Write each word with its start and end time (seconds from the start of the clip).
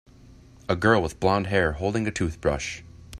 A 0.67 0.75
girl 0.75 1.03
with 1.03 1.19
blondhair 1.19 1.75
holding 1.75 2.07
a 2.07 2.11
toothbrush. 2.11 2.81